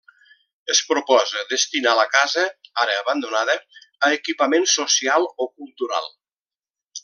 [0.73, 2.45] Es proposa destinar la casa,
[2.85, 3.57] ara abandonada,
[4.07, 6.13] a equipament social o cultural.